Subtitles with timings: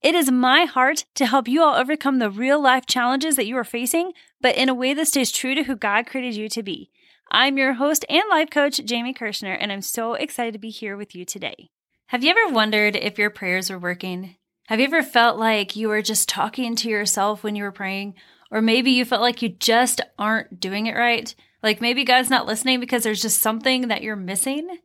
[0.00, 3.56] It is my heart to help you all overcome the real life challenges that you
[3.56, 6.62] are facing, but in a way that stays true to who God created you to
[6.62, 6.90] be.
[7.32, 10.96] I'm your host and life coach, Jamie Kirschner, and I'm so excited to be here
[10.96, 11.70] with you today.
[12.06, 14.36] Have you ever wondered if your prayers were working?
[14.68, 18.14] Have you ever felt like you were just talking to yourself when you were praying?
[18.52, 21.34] Or maybe you felt like you just aren't doing it right?
[21.60, 24.78] Like maybe God's not listening because there's just something that you're missing?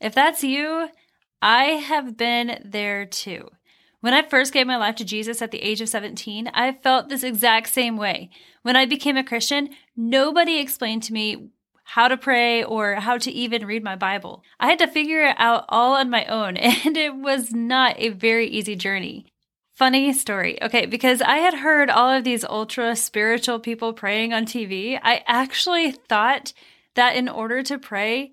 [0.00, 0.90] If that's you,
[1.40, 3.48] I have been there too.
[4.04, 7.08] When I first gave my life to Jesus at the age of 17, I felt
[7.08, 8.28] this exact same way.
[8.60, 11.48] When I became a Christian, nobody explained to me
[11.84, 14.42] how to pray or how to even read my Bible.
[14.60, 18.10] I had to figure it out all on my own, and it was not a
[18.10, 19.24] very easy journey.
[19.72, 20.62] Funny story.
[20.62, 25.24] Okay, because I had heard all of these ultra spiritual people praying on TV, I
[25.26, 26.52] actually thought
[26.94, 28.32] that in order to pray,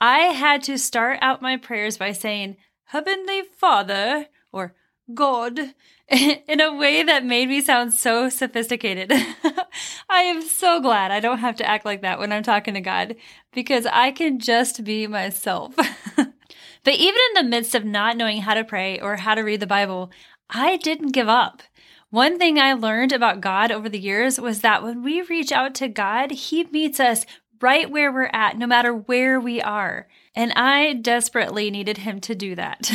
[0.00, 4.74] I had to start out my prayers by saying, Heavenly Father, or
[5.14, 5.74] God
[6.08, 9.12] in a way that made me sound so sophisticated.
[10.08, 12.80] I am so glad I don't have to act like that when I'm talking to
[12.80, 13.16] God
[13.52, 15.74] because I can just be myself.
[16.16, 19.60] but even in the midst of not knowing how to pray or how to read
[19.60, 20.10] the Bible,
[20.48, 21.62] I didn't give up.
[22.10, 25.74] One thing I learned about God over the years was that when we reach out
[25.76, 27.26] to God, He meets us
[27.60, 30.06] right where we're at, no matter where we are.
[30.34, 32.90] And I desperately needed Him to do that.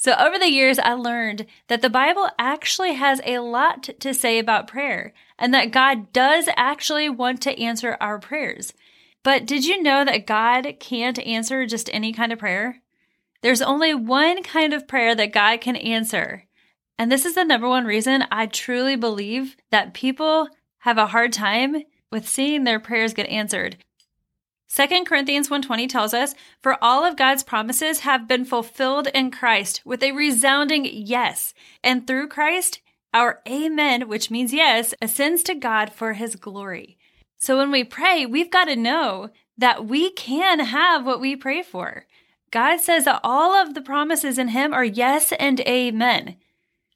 [0.00, 4.38] So, over the years, I learned that the Bible actually has a lot to say
[4.38, 8.72] about prayer and that God does actually want to answer our prayers.
[9.24, 12.80] But did you know that God can't answer just any kind of prayer?
[13.42, 16.44] There's only one kind of prayer that God can answer.
[16.96, 20.48] And this is the number one reason I truly believe that people
[20.78, 21.82] have a hard time
[22.12, 23.78] with seeing their prayers get answered
[24.68, 29.80] 2 Corinthians 1:20 tells us, "For all of God's promises have been fulfilled in Christ
[29.84, 32.80] with a resounding yes, and through Christ
[33.14, 36.98] our amen, which means yes, ascends to God for his glory."
[37.38, 41.62] So when we pray, we've got to know that we can have what we pray
[41.62, 42.06] for.
[42.50, 46.36] God says that all of the promises in him are yes and amen.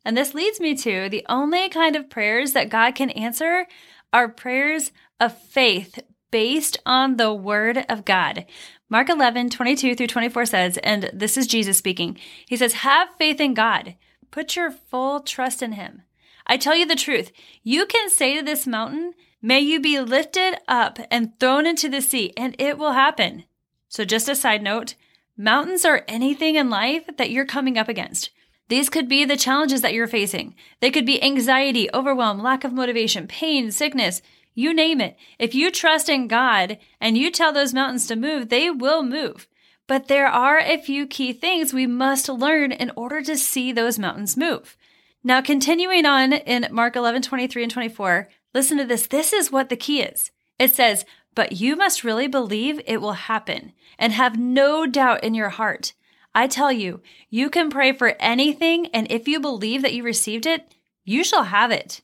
[0.04, 3.66] And this leads me to the only kind of prayers that God can answer
[4.12, 6.00] are prayers of faith
[6.32, 8.44] based on the word of God.
[8.88, 12.18] Mark 11, 22 through 24 says, and this is Jesus speaking.
[12.48, 13.94] He says, Have faith in God.
[14.32, 16.02] Put your full trust in him.
[16.46, 17.30] I tell you the truth.
[17.62, 22.00] You can say to this mountain, May you be lifted up and thrown into the
[22.00, 23.44] sea, and it will happen.
[23.88, 24.94] So, just a side note
[25.36, 28.30] mountains are anything in life that you're coming up against.
[28.68, 30.54] These could be the challenges that you're facing.
[30.80, 34.22] They could be anxiety, overwhelm, lack of motivation, pain, sickness.
[34.54, 35.16] You name it.
[35.38, 39.48] If you trust in God and you tell those mountains to move, they will move.
[39.86, 43.98] But there are a few key things we must learn in order to see those
[43.98, 44.76] mountains move.
[45.24, 49.06] Now, continuing on in Mark 11, 23 and 24, listen to this.
[49.06, 50.30] This is what the key is.
[50.58, 51.04] It says,
[51.34, 55.92] But you must really believe it will happen and have no doubt in your heart.
[56.34, 60.46] I tell you, you can pray for anything, and if you believe that you received
[60.46, 60.74] it,
[61.04, 62.00] you shall have it.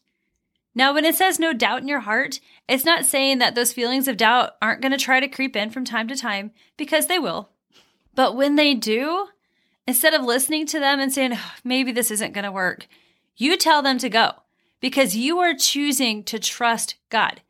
[0.78, 4.06] Now, when it says no doubt in your heart, it's not saying that those feelings
[4.06, 7.18] of doubt aren't going to try to creep in from time to time, because they
[7.18, 7.48] will.
[8.14, 9.26] But when they do,
[9.88, 12.86] instead of listening to them and saying, oh, maybe this isn't going to work,
[13.36, 14.34] you tell them to go
[14.78, 17.42] because you are choosing to trust God.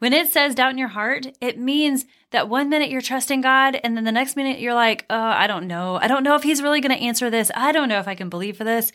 [0.00, 3.78] When it says doubt in your heart, it means that one minute you're trusting God,
[3.84, 6.00] and then the next minute you're like, oh, I don't know.
[6.02, 7.52] I don't know if He's really going to answer this.
[7.54, 8.90] I don't know if I can believe for this.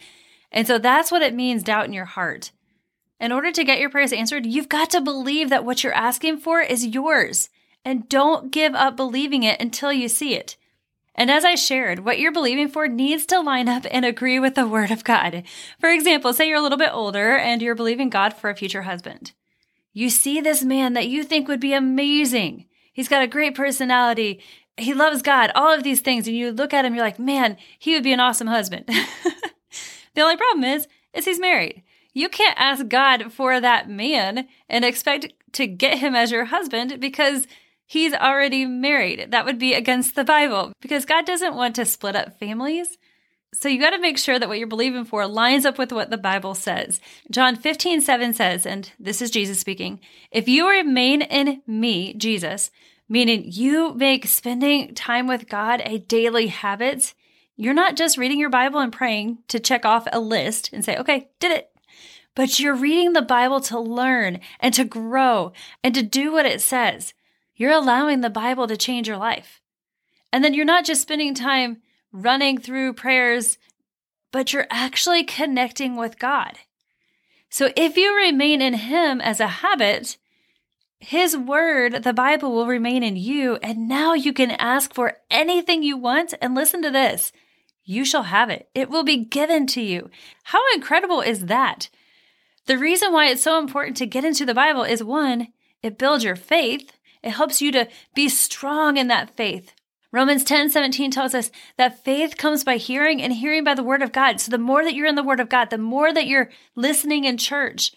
[0.51, 2.51] And so that's what it means doubt in your heart.
[3.19, 6.37] In order to get your prayers answered, you've got to believe that what you're asking
[6.37, 7.49] for is yours.
[7.83, 10.55] And don't give up believing it until you see it.
[11.15, 14.55] And as I shared, what you're believing for needs to line up and agree with
[14.55, 15.43] the Word of God.
[15.79, 18.83] For example, say you're a little bit older and you're believing God for a future
[18.83, 19.33] husband.
[19.91, 22.67] You see this man that you think would be amazing.
[22.93, 24.41] He's got a great personality.
[24.77, 26.25] He loves God, all of these things.
[26.25, 28.85] And you look at him, you're like, man, he would be an awesome husband.
[30.15, 31.83] the only problem is, is he's married.
[32.19, 36.99] You can't ask God for that man and expect to get him as your husband
[36.99, 37.47] because
[37.85, 39.31] he's already married.
[39.31, 42.97] That would be against the Bible because God doesn't want to split up families.
[43.53, 46.09] So you got to make sure that what you're believing for lines up with what
[46.09, 46.99] the Bible says.
[47.31, 52.69] John 15, 7 says, and this is Jesus speaking, if you remain in me, Jesus,
[53.07, 57.13] meaning you make spending time with God a daily habit,
[57.55, 60.97] you're not just reading your Bible and praying to check off a list and say,
[60.97, 61.68] okay, did it.
[62.39, 65.51] But you're reading the Bible to learn and to grow
[65.83, 67.13] and to do what it says.
[67.57, 69.59] You're allowing the Bible to change your life.
[70.31, 71.81] And then you're not just spending time
[72.13, 73.57] running through prayers,
[74.31, 76.59] but you're actually connecting with God.
[77.49, 80.15] So if you remain in Him as a habit,
[81.01, 83.57] His Word, the Bible, will remain in you.
[83.57, 86.33] And now you can ask for anything you want.
[86.41, 87.33] And listen to this
[87.83, 90.09] you shall have it, it will be given to you.
[90.43, 91.89] How incredible is that?
[92.69, 95.47] The reason why it's so important to get into the Bible is one,
[95.81, 96.91] it builds your faith.
[97.23, 99.73] It helps you to be strong in that faith.
[100.11, 104.03] Romans 10 17 tells us that faith comes by hearing and hearing by the word
[104.03, 104.39] of God.
[104.39, 107.23] So the more that you're in the word of God, the more that you're listening
[107.23, 107.91] in church,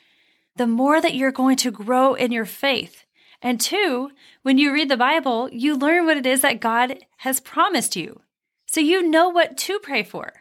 [0.56, 3.04] the more that you're going to grow in your faith.
[3.42, 4.10] And two,
[4.40, 8.22] when you read the Bible, you learn what it is that God has promised you.
[8.64, 10.32] So you know what to pray for.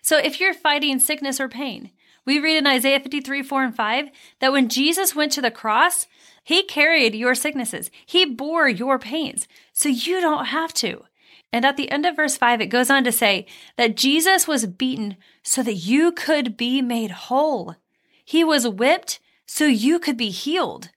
[0.00, 1.90] So if you're fighting sickness or pain,
[2.26, 4.08] we read in Isaiah 53, 4 and 5
[4.40, 6.06] that when Jesus went to the cross,
[6.42, 7.90] he carried your sicknesses.
[8.06, 9.46] He bore your pains.
[9.72, 11.04] So you don't have to.
[11.52, 14.66] And at the end of verse 5, it goes on to say that Jesus was
[14.66, 17.76] beaten so that you could be made whole.
[18.24, 20.90] He was whipped so you could be healed.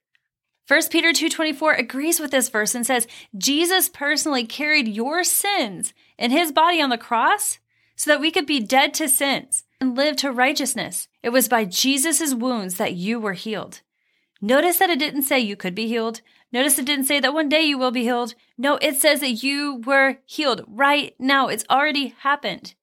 [0.68, 3.08] 1 Peter 2:24 agrees with this verse and says,
[3.38, 7.60] "Jesus personally carried your sins in his body on the cross
[7.96, 11.08] so that we could be dead to sins and live to righteousness.
[11.22, 13.82] It was by Jesus' wounds that you were healed."
[14.42, 16.22] Notice that it didn't say you could be healed.
[16.52, 18.36] Notice it didn't say that one day you will be healed.
[18.58, 21.48] No, it says that you were healed right now.
[21.48, 22.76] It's already happened.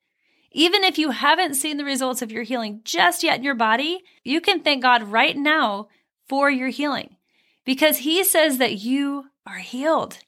[0.50, 4.04] Even if you haven't seen the results of your healing just yet in your body,
[4.22, 5.88] you can thank God right now
[6.28, 7.16] for your healing
[7.64, 10.18] because He says that you are healed.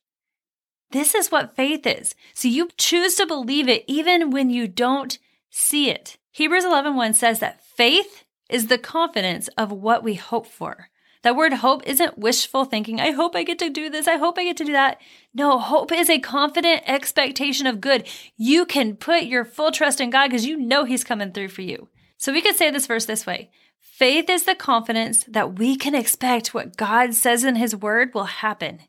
[0.91, 2.15] This is what faith is.
[2.35, 5.19] So you choose to believe it even when you don't
[5.51, 6.17] see it.
[6.37, 10.91] Hebrews 11:1 says that faith is the confidence of what we hope for.
[11.23, 13.01] That word hope isn't wishful thinking.
[13.01, 14.07] I hope I get to do this.
[14.07, 15.01] I hope I get to do that.
[15.33, 18.07] No, hope is a confident expectation of good.
[18.37, 21.63] You can put your full trust in God because you know He's coming through for
[21.63, 21.89] you.
[22.19, 23.49] So we could say this verse this way
[23.81, 28.25] Faith is the confidence that we can expect what God says in His word will
[28.25, 28.81] happen.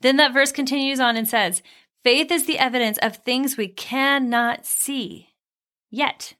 [0.00, 1.62] Then that verse continues on and says,
[2.02, 5.28] Faith is the evidence of things we cannot see
[5.88, 6.34] yet.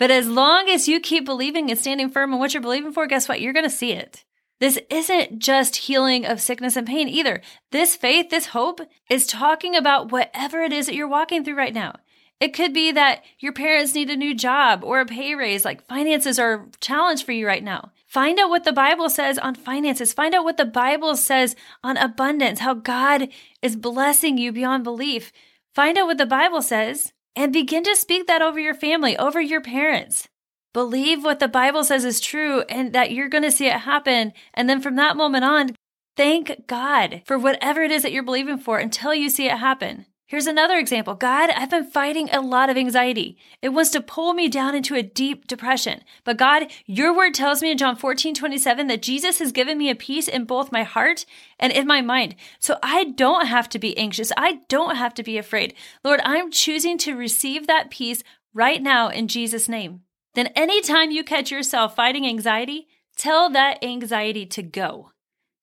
[0.00, 3.06] But as long as you keep believing and standing firm in what you're believing for,
[3.06, 3.42] guess what?
[3.42, 4.24] You're going to see it.
[4.58, 7.42] This isn't just healing of sickness and pain either.
[7.70, 8.80] This faith, this hope
[9.10, 11.96] is talking about whatever it is that you're walking through right now.
[12.40, 15.86] It could be that your parents need a new job or a pay raise, like
[15.86, 17.92] finances are a challenge for you right now.
[18.06, 20.14] Find out what the Bible says on finances.
[20.14, 21.54] Find out what the Bible says
[21.84, 23.28] on abundance, how God
[23.60, 25.30] is blessing you beyond belief.
[25.74, 29.40] Find out what the Bible says and begin to speak that over your family, over
[29.40, 30.28] your parents.
[30.72, 34.32] Believe what the Bible says is true and that you're going to see it happen.
[34.54, 35.74] And then from that moment on,
[36.16, 40.06] thank God for whatever it is that you're believing for until you see it happen.
[40.30, 41.14] Here's another example.
[41.14, 43.36] God, I've been fighting a lot of anxiety.
[43.60, 46.02] It wants to pull me down into a deep depression.
[46.22, 49.90] But God, your word tells me in John 14, 27 that Jesus has given me
[49.90, 51.26] a peace in both my heart
[51.58, 52.36] and in my mind.
[52.60, 54.30] So I don't have to be anxious.
[54.36, 55.74] I don't have to be afraid.
[56.04, 58.22] Lord, I'm choosing to receive that peace
[58.54, 60.02] right now in Jesus' name
[60.34, 65.10] then anytime you catch yourself fighting anxiety, tell that anxiety to go.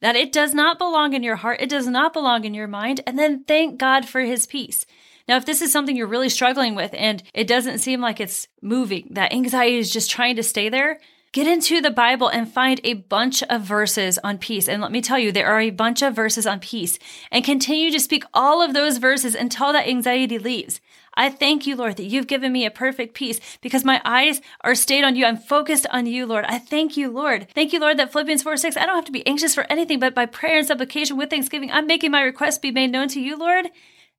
[0.02, 3.02] That it does not belong in your heart, it does not belong in your mind,
[3.08, 4.86] and then thank God for his peace.
[5.28, 8.48] Now, if this is something you're really struggling with and it doesn't seem like it's
[8.62, 11.00] moving, that anxiety is just trying to stay there,
[11.34, 14.70] get into the Bible and find a bunch of verses on peace.
[14.70, 16.98] And let me tell you, there are a bunch of verses on peace
[17.30, 20.80] and continue to speak all of those verses until that anxiety leaves.
[21.18, 24.76] I thank you, Lord, that you've given me a perfect peace because my eyes are
[24.76, 25.26] stayed on you.
[25.26, 26.46] I'm focused on you, Lord.
[26.48, 27.48] I thank you, Lord.
[27.56, 30.00] Thank you, Lord, that Philippians 4 6, I don't have to be anxious for anything,
[30.00, 33.20] but by prayer and supplication with thanksgiving, I'm making my request be made known to
[33.20, 33.68] you, Lord.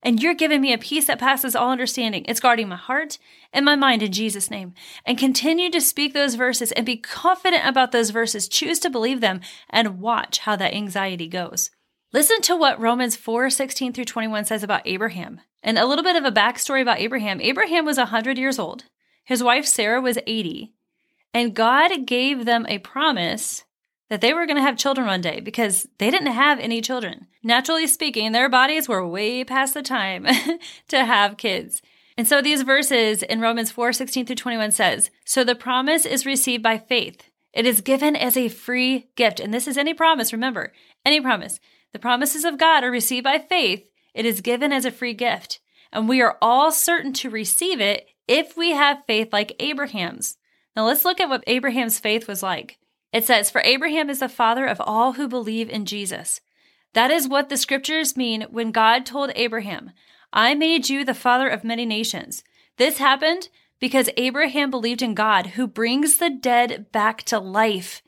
[0.02, 2.25] And you're giving me a peace that passes all understanding.
[2.26, 3.19] It's guarding my heart
[3.52, 4.75] and my mind in Jesus' name.
[5.05, 8.49] And continue to speak those verses and be confident about those verses.
[8.49, 9.40] Choose to believe them
[9.71, 11.71] and watch how that anxiety goes.
[12.12, 15.40] Listen to what Romans 4 16 through 21 says about Abraham.
[15.62, 17.41] And a little bit of a backstory about Abraham.
[17.41, 18.85] Abraham was 100 years old,
[19.25, 20.73] his wife Sarah was 80,
[21.35, 23.65] and God gave them a promise
[24.09, 27.27] that they were going to have children one day because they didn't have any children.
[27.43, 30.27] Naturally speaking, their bodies were way past the time
[30.88, 31.83] to have kids.
[32.17, 36.27] And so these verses in Romans 4 16 through 21 says, So the promise is
[36.27, 37.31] received by faith.
[37.53, 39.41] It is given as a free gift.
[39.41, 40.73] And this is any promise, remember,
[41.05, 41.61] any promise.
[41.93, 43.88] The promises of God are received by faith.
[44.15, 45.61] It is given as a free gift.
[45.93, 50.37] And we are all certain to receive it if we have faith like Abraham's.
[50.77, 52.79] Now let's look at what Abraham's faith was like.
[53.12, 56.41] It says, For Abraham is the father of all who believe in Jesus.
[56.93, 59.93] That is what the scriptures mean when God told Abraham,
[60.33, 62.45] I made you the father of many nations.
[62.77, 63.49] This happened
[63.81, 68.03] because Abraham believed in God, who brings the dead back to life.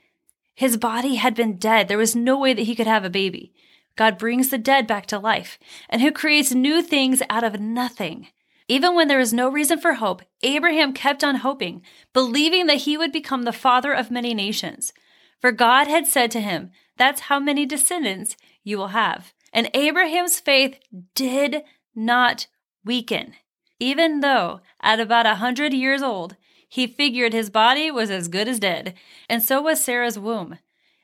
[0.55, 1.89] His body had been dead.
[1.89, 3.53] There was no way that he could have a baby.
[4.01, 5.59] God brings the dead back to life,
[5.91, 8.29] and who creates new things out of nothing.
[8.67, 11.83] Even when there was no reason for hope, Abraham kept on hoping,
[12.15, 14.95] believing that he would become the father of many nations.
[15.39, 19.35] For God had said to him, That's how many descendants you will have.
[19.53, 20.79] And Abraham's faith
[21.15, 21.61] did
[21.95, 22.47] not
[22.83, 23.35] weaken,
[23.79, 26.37] even though at about a hundred years old,
[26.71, 28.95] he figured his body was as good as dead,
[29.29, 30.57] and so was Sarah's womb.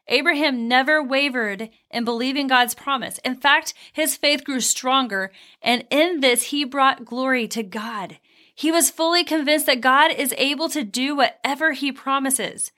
[0.09, 3.19] Abraham never wavered in believing God's promise.
[3.25, 8.19] In fact, his faith grew stronger, and in this, he brought glory to God.
[8.55, 12.73] He was fully convinced that God is able to do whatever he promises.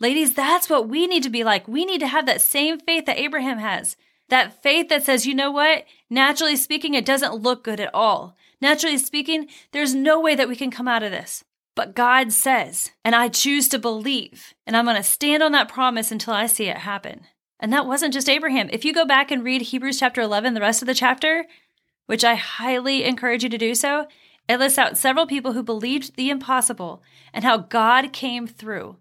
[0.00, 1.68] Ladies, that's what we need to be like.
[1.68, 3.96] We need to have that same faith that Abraham has.
[4.28, 5.84] That faith that says, you know what?
[6.10, 8.36] Naturally speaking, it doesn't look good at all.
[8.60, 11.44] Naturally speaking, there's no way that we can come out of this.
[11.74, 15.68] But God says, and I choose to believe, and I'm going to stand on that
[15.68, 17.22] promise until I see it happen.
[17.58, 18.68] And that wasn't just Abraham.
[18.72, 21.46] If you go back and read Hebrews chapter 11, the rest of the chapter,
[22.06, 24.06] which I highly encourage you to do so,
[24.48, 27.02] it lists out several people who believed the impossible
[27.32, 28.98] and how God came through.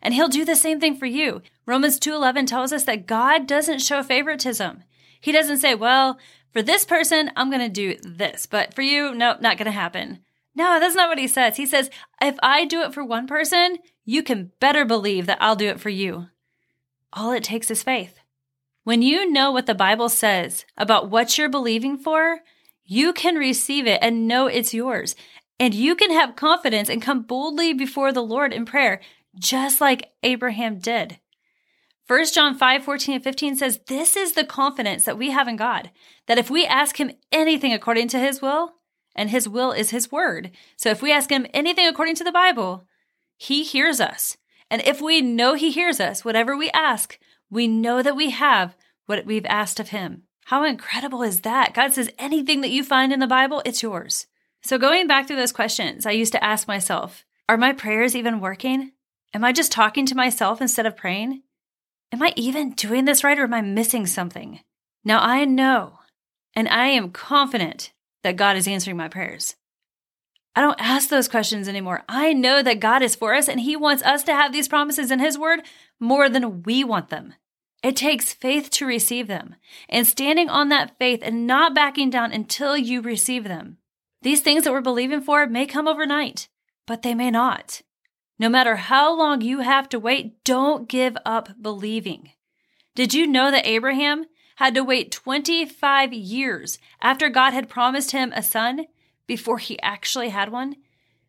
[0.00, 1.42] And he'll do the same thing for you.
[1.66, 4.84] Romans 2:11 tells us that God doesn't show favoritism.
[5.20, 6.18] He doesn't say, "Well,
[6.52, 9.72] for this person, I'm going to do this, but for you, nope, not going to
[9.72, 10.23] happen."
[10.54, 11.56] No, that's not what he says.
[11.56, 15.56] He says, if I do it for one person, you can better believe that I'll
[15.56, 16.28] do it for you.
[17.12, 18.18] All it takes is faith.
[18.84, 22.40] When you know what the Bible says about what you're believing for,
[22.84, 25.16] you can receive it and know it's yours.
[25.58, 29.00] And you can have confidence and come boldly before the Lord in prayer,
[29.38, 31.18] just like Abraham did.
[32.06, 35.56] 1 John 5, 14 and 15 says, This is the confidence that we have in
[35.56, 35.90] God,
[36.26, 38.74] that if we ask him anything according to his will,
[39.14, 40.50] and his will is his word.
[40.76, 42.86] So if we ask him anything according to the Bible,
[43.36, 44.36] he hears us.
[44.70, 47.18] And if we know he hears us, whatever we ask,
[47.50, 50.22] we know that we have what we've asked of him.
[50.46, 51.74] How incredible is that?
[51.74, 54.26] God says anything that you find in the Bible, it's yours.
[54.62, 58.40] So going back through those questions, I used to ask myself, are my prayers even
[58.40, 58.92] working?
[59.32, 61.42] Am I just talking to myself instead of praying?
[62.12, 64.60] Am I even doing this right or am I missing something?
[65.04, 65.98] Now I know
[66.54, 67.92] and I am confident
[68.24, 69.54] that God is answering my prayers.
[70.56, 72.02] I don't ask those questions anymore.
[72.08, 75.10] I know that God is for us and He wants us to have these promises
[75.10, 75.60] in His Word
[76.00, 77.34] more than we want them.
[77.82, 79.56] It takes faith to receive them
[79.88, 83.78] and standing on that faith and not backing down until you receive them.
[84.22, 86.48] These things that we're believing for may come overnight,
[86.86, 87.82] but they may not.
[88.38, 92.30] No matter how long you have to wait, don't give up believing.
[92.94, 94.24] Did you know that Abraham
[94.56, 98.86] had to wait 25 years after God had promised him a son
[99.26, 100.76] before he actually had one.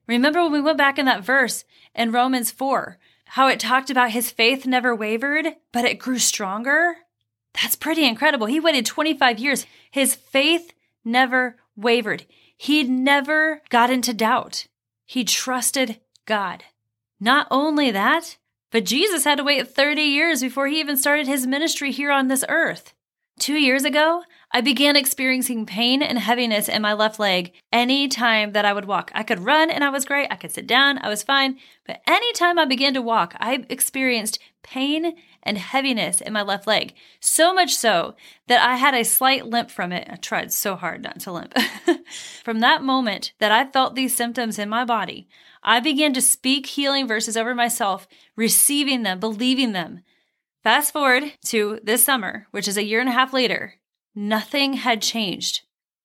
[0.07, 1.63] Remember when we went back in that verse
[1.95, 6.97] in Romans 4, how it talked about his faith never wavered, but it grew stronger?
[7.61, 8.47] That's pretty incredible.
[8.47, 9.65] He waited 25 years.
[9.89, 12.25] His faith never wavered.
[12.57, 14.67] He never got into doubt.
[15.05, 16.63] He trusted God.
[17.19, 18.37] Not only that,
[18.71, 22.27] but Jesus had to wait 30 years before he even started his ministry here on
[22.27, 22.93] this earth.
[23.37, 28.53] Two years ago, I began experiencing pain and heaviness in my left leg any time
[28.53, 29.11] that I would walk.
[29.13, 30.29] I could run and I was great.
[30.31, 31.59] I could sit down, I was fine.
[31.85, 36.93] But anytime I began to walk, I experienced pain and heaviness in my left leg.
[37.19, 38.15] So much so
[38.47, 40.07] that I had a slight limp from it.
[40.09, 41.53] I tried so hard not to limp.
[42.43, 45.27] from that moment that I felt these symptoms in my body,
[45.61, 50.01] I began to speak healing verses over myself, receiving them, believing them.
[50.65, 53.75] Fast forward to this summer, which is a year and a half later,
[54.15, 55.61] nothing had changed.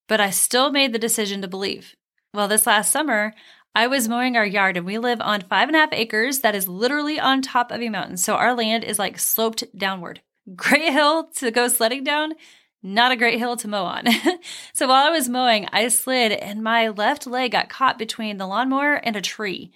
[0.07, 1.95] but I still made the decision to believe.
[2.35, 3.33] Well, this last summer,
[3.75, 6.55] I was mowing our yard and we live on five and a half acres that
[6.55, 8.19] is literally on top of a mountain.
[8.19, 10.21] So our land is like sloped downward.
[10.55, 12.35] Great hill to go sledding down,
[12.83, 14.09] not a great hill to mow on.
[14.75, 18.47] so while I was mowing, I slid and my left leg got caught between the
[18.47, 19.73] lawnmower and a tree.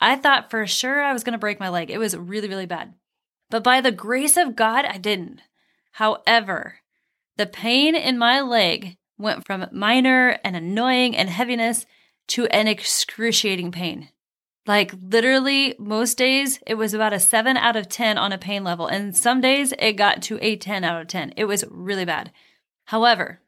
[0.00, 1.90] I thought for sure I was going to break my leg.
[1.90, 2.94] It was really, really bad.
[3.50, 5.40] But by the grace of God, I didn't.
[5.92, 6.80] However,
[7.36, 11.86] the pain in my leg went from minor and annoying and heaviness
[12.28, 14.08] to an excruciating pain.
[14.66, 18.64] Like literally, most days it was about a 7 out of 10 on a pain
[18.64, 21.34] level, and some days it got to a 10 out of 10.
[21.36, 22.32] It was really bad.
[22.86, 23.40] However,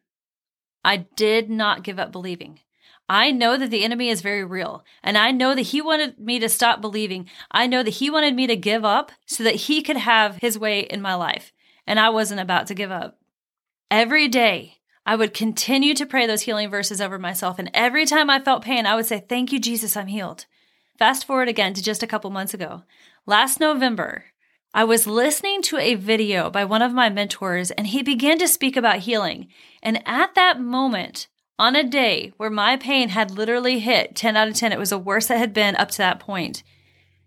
[0.85, 2.61] I did not give up believing.
[3.09, 6.39] I know that the enemy is very real, and I know that he wanted me
[6.41, 7.29] to stop believing.
[7.51, 10.59] I know that he wanted me to give up so that he could have his
[10.59, 11.53] way in my life,
[11.87, 13.19] and I wasn't about to give up.
[13.91, 18.29] Every day, I would continue to pray those healing verses over myself, and every time
[18.29, 20.45] I felt pain, I would say, Thank you, Jesus, I'm healed.
[20.99, 22.83] Fast forward again to just a couple months ago.
[23.25, 24.25] Last November,
[24.75, 28.47] I was listening to a video by one of my mentors, and he began to
[28.47, 29.49] speak about healing.
[29.83, 34.49] And at that moment, on a day where my pain had literally hit 10 out
[34.49, 36.63] of 10, it was the worst that had been up to that point,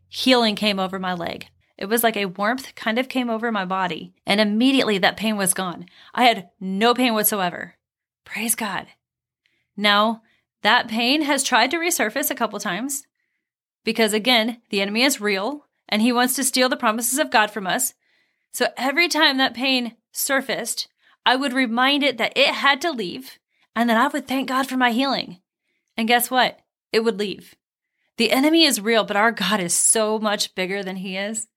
[0.08, 1.48] healing came over my leg.
[1.78, 5.36] It was like a warmth kind of came over my body, and immediately that pain
[5.36, 5.86] was gone.
[6.14, 7.76] I had no pain whatsoever.
[8.24, 8.88] Praise God.
[9.76, 10.22] Now,
[10.62, 13.08] that pain has tried to resurface a couple times
[13.84, 17.50] because again, the enemy is real and he wants to steal the promises of God
[17.50, 17.94] from us.
[18.54, 20.88] So every time that pain surfaced,
[21.26, 23.40] I would remind it that it had to leave
[23.76, 25.40] and then I would thank God for my healing.
[25.98, 26.60] And guess what?
[26.92, 27.56] It would leave.
[28.18, 31.48] The enemy is real, but our God is so much bigger than he is.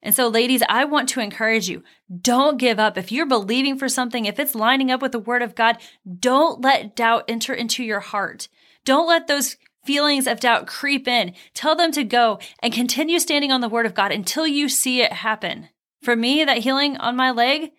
[0.00, 1.82] And so, ladies, I want to encourage you
[2.20, 2.96] don't give up.
[2.96, 5.78] If you're believing for something, if it's lining up with the word of God,
[6.20, 8.48] don't let doubt enter into your heart.
[8.84, 11.34] Don't let those feelings of doubt creep in.
[11.54, 15.00] Tell them to go and continue standing on the word of God until you see
[15.00, 15.68] it happen.
[16.02, 17.72] For me, that healing on my leg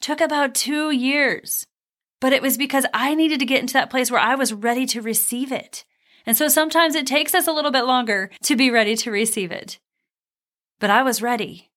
[0.00, 1.66] took about two years,
[2.20, 4.86] but it was because I needed to get into that place where I was ready
[4.86, 5.84] to receive it.
[6.26, 9.50] And so sometimes it takes us a little bit longer to be ready to receive
[9.50, 9.78] it.
[10.78, 11.70] But I was ready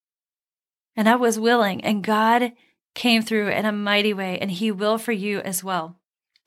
[0.96, 2.54] and I was willing, and God
[2.94, 5.98] came through in a mighty way, and He will for you as well.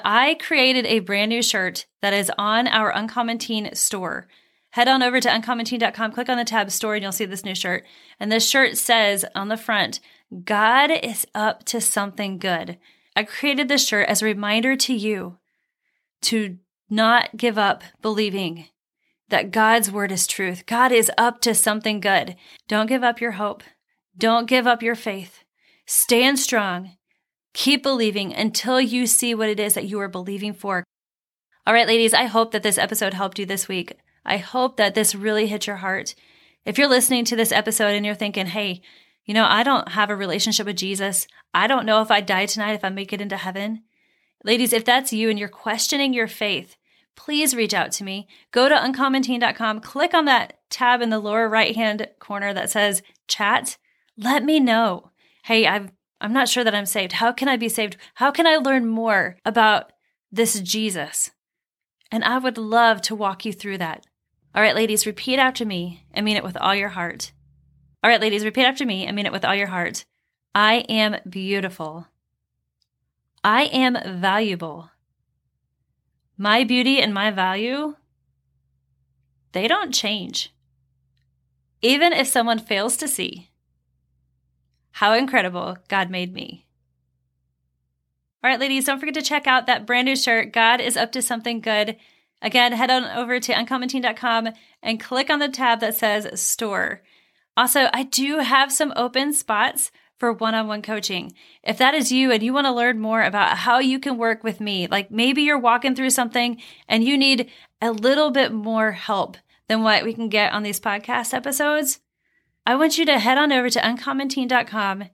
[0.05, 4.29] I created a brand new shirt that is on our Uncommon Teen store.
[4.71, 7.55] Head on over to uncommonteen.com, click on the tab store, and you'll see this new
[7.55, 7.85] shirt.
[8.21, 10.01] And this shirt says on the front,
[10.45, 12.79] God is up to something good.
[13.17, 15.39] I created this shirt as a reminder to you
[16.23, 18.69] to not give up believing
[19.29, 20.67] that God's word is truth.
[20.67, 22.37] God is up to something good.
[22.69, 23.65] Don't give up your hope.
[24.17, 25.43] Don't give up your faith.
[25.87, 26.93] Stand strong
[27.57, 30.85] Keep believing until you see what it is that you are believing for.
[31.67, 33.95] All right, ladies, I hope that this episode helped you this week.
[34.27, 36.15] I hope that this really hit your heart.
[36.67, 38.83] If you're listening to this episode and you're thinking, hey,
[39.27, 41.27] you know, I don't have a relationship with Jesus.
[41.53, 43.83] I don't know if I die tonight, if I make it into heaven.
[44.45, 46.77] Ladies, if that's you and you're questioning your faith,
[47.17, 48.29] please reach out to me.
[48.53, 53.03] Go to uncommonteen.com, click on that tab in the lower right hand corner that says
[53.27, 53.77] chat.
[54.17, 55.11] Let me know.
[55.45, 57.13] Hey, I've I'm not sure that I'm saved.
[57.13, 57.97] How can I be saved?
[58.15, 59.93] How can I learn more about
[60.33, 61.31] this Jesus?
[62.11, 64.07] And I would love to walk you through that.
[64.55, 67.33] All right, ladies, repeat after me and mean it with all your heart.
[68.07, 70.05] All right, ladies, repeat after me and mean it with all your heart.
[70.55, 72.07] I am beautiful.
[73.43, 74.93] I am valuable.
[76.39, 77.97] My beauty and my value,
[79.51, 80.55] they don't change.
[81.83, 83.51] Even if someone fails to see,
[84.93, 86.65] how incredible God made me.
[88.45, 90.53] All right, ladies, don't forget to check out that brand new shirt.
[90.53, 91.97] God is up to something good.
[92.41, 97.03] Again, head on over to uncommonteen.com and click on the tab that says store.
[97.57, 101.33] Also, I do have some open spots for one on one coaching.
[101.63, 104.43] If that is you and you want to learn more about how you can work
[104.43, 108.93] with me, like maybe you're walking through something and you need a little bit more
[108.93, 109.37] help
[109.69, 112.01] than what we can get on these podcast episodes,
[112.65, 115.05] I want you to head on over to uncommonteen.com,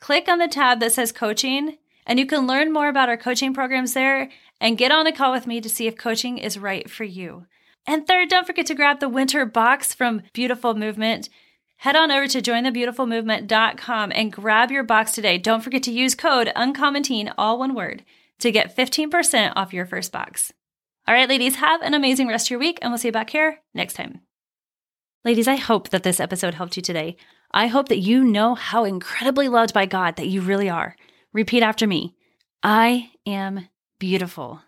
[0.00, 3.54] click on the tab that says coaching, and you can learn more about our coaching
[3.54, 4.30] programs there
[4.60, 7.46] and get on a call with me to see if coaching is right for you.
[7.86, 11.28] And third, don't forget to grab the winter box from Beautiful Movement.
[11.82, 15.36] Head on over to jointhebeautifulmovement.com and grab your box today.
[15.36, 18.04] Don't forget to use code uncommonteen, all one word,
[18.38, 20.52] to get 15% off your first box.
[21.08, 23.30] All right, ladies, have an amazing rest of your week, and we'll see you back
[23.30, 24.20] here next time.
[25.24, 27.16] Ladies, I hope that this episode helped you today.
[27.50, 30.94] I hope that you know how incredibly loved by God that you really are.
[31.32, 32.14] Repeat after me
[32.62, 33.66] I am
[33.98, 34.60] beautiful.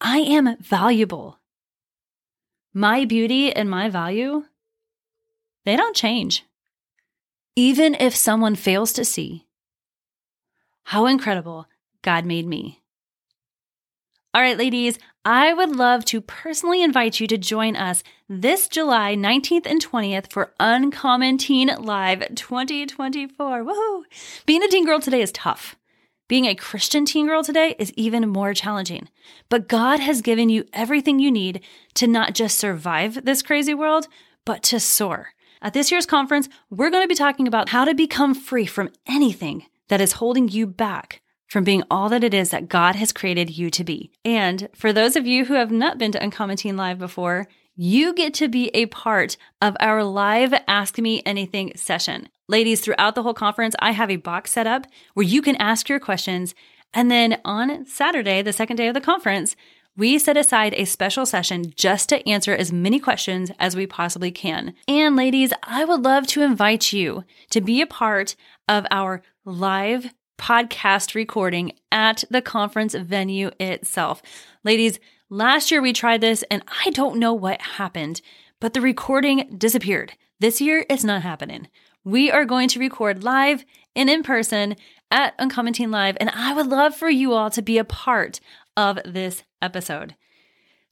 [0.00, 1.40] I am valuable.
[2.72, 4.44] My beauty and my value,
[5.64, 6.44] they don't change.
[7.56, 9.46] Even if someone fails to see
[10.84, 11.66] how incredible
[12.02, 12.80] God made me.
[14.32, 19.14] All right, ladies, I would love to personally invite you to join us this July
[19.16, 23.64] 19th and 20th for Uncommon Teen Live 2024.
[23.64, 24.02] Woohoo!
[24.46, 25.76] Being a teen girl today is tough.
[26.28, 29.08] Being a Christian teen girl today is even more challenging.
[29.48, 31.60] But God has given you everything you need
[31.94, 34.06] to not just survive this crazy world,
[34.46, 35.30] but to soar.
[35.62, 38.90] At this year's conference, we're going to be talking about how to become free from
[39.06, 43.12] anything that is holding you back from being all that it is that God has
[43.12, 44.10] created you to be.
[44.24, 47.46] And for those of you who have not been to Uncommon Teen Live before,
[47.76, 52.28] you get to be a part of our live Ask Me Anything session.
[52.48, 55.88] Ladies, throughout the whole conference, I have a box set up where you can ask
[55.88, 56.54] your questions.
[56.94, 59.56] And then on Saturday, the second day of the conference,
[59.96, 64.30] we set aside a special session just to answer as many questions as we possibly
[64.30, 64.74] can.
[64.86, 68.36] And ladies, I would love to invite you to be a part
[68.68, 74.22] of our live podcast recording at the conference venue itself.
[74.64, 74.98] Ladies,
[75.28, 78.22] last year we tried this and I don't know what happened,
[78.58, 80.14] but the recording disappeared.
[80.38, 81.68] This year it's not happening.
[82.04, 84.76] We are going to record live and in person
[85.10, 88.40] at Uncommon Teen Live, and I would love for you all to be a part
[88.76, 90.14] of this episode.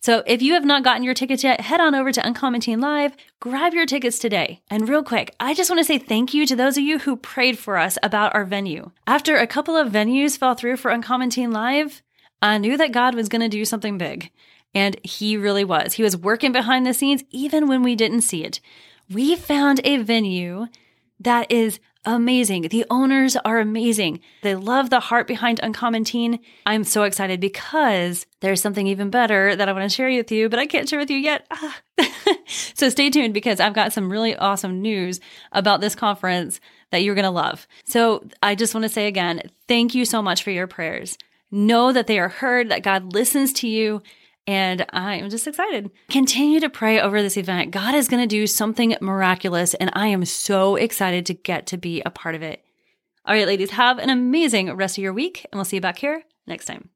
[0.01, 2.81] So if you have not gotten your tickets yet, head on over to Uncommon Teen
[2.81, 4.63] Live, grab your tickets today.
[4.71, 7.17] And real quick, I just want to say thank you to those of you who
[7.17, 8.93] prayed for us about our venue.
[9.09, 12.03] After a couple of venues fell through for Uncommon Teen Live,
[12.41, 14.31] I knew that God was going to do something big.
[14.73, 15.95] And he really was.
[15.95, 18.61] He was working behind the scenes even when we didn't see it.
[19.11, 20.67] We found a venue
[21.21, 22.63] that is amazing.
[22.63, 24.21] The owners are amazing.
[24.43, 26.39] They love the heart behind Uncommon Teen.
[26.65, 30.49] I'm so excited because there's something even better that I want to share with you,
[30.49, 31.47] but I can't share with you yet.
[31.51, 31.81] Ah.
[32.75, 35.21] so stay tuned because I've got some really awesome news
[35.53, 37.67] about this conference that you're going to love.
[37.85, 41.19] So I just want to say again, thank you so much for your prayers.
[41.51, 44.03] Know that they are heard, that God listens to you,
[44.49, 45.91] and I am just excited.
[46.09, 47.71] Continue to pray over this event.
[47.71, 51.77] God is going to do something miraculous, and I am so excited to get to
[51.77, 52.65] be a part of it.
[53.27, 55.99] All right, ladies, have an amazing rest of your week, and we'll see you back
[55.99, 56.89] here next time.